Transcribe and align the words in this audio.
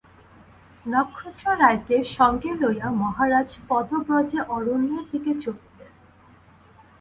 নক্ষত্ররায়কে 0.85 1.97
সঙ্গে 2.17 2.51
লইয়া 2.61 2.87
মহারাজ 3.01 3.49
পদব্রজে 3.67 4.39
অরণ্যের 4.49 5.05
দিকে 5.11 5.31
চলিলেন। 5.43 5.91